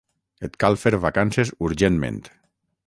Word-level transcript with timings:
Et 0.47 0.55
cal 0.63 0.77
fer 0.83 0.93
vacances 1.03 1.53
urgentment. 1.69 2.21